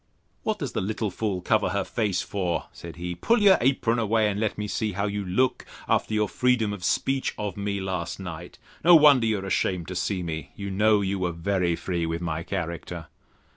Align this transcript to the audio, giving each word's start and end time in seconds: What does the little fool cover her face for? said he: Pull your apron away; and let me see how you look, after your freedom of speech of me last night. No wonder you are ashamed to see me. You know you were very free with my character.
What 0.41 0.57
does 0.57 0.71
the 0.71 0.81
little 0.81 1.11
fool 1.11 1.41
cover 1.41 1.69
her 1.69 1.83
face 1.83 2.23
for? 2.23 2.69
said 2.71 2.95
he: 2.95 3.13
Pull 3.13 3.39
your 3.39 3.59
apron 3.61 3.99
away; 3.99 4.29
and 4.31 4.39
let 4.39 4.57
me 4.57 4.65
see 4.67 4.93
how 4.93 5.05
you 5.05 5.23
look, 5.23 5.63
after 5.87 6.15
your 6.15 6.27
freedom 6.27 6.73
of 6.73 6.83
speech 6.83 7.35
of 7.37 7.55
me 7.55 7.79
last 7.79 8.19
night. 8.19 8.57
No 8.83 8.95
wonder 8.95 9.27
you 9.27 9.37
are 9.37 9.45
ashamed 9.45 9.87
to 9.89 9.95
see 9.95 10.23
me. 10.23 10.53
You 10.55 10.71
know 10.71 11.01
you 11.01 11.19
were 11.19 11.31
very 11.31 11.75
free 11.75 12.07
with 12.07 12.19
my 12.19 12.41
character. 12.41 13.09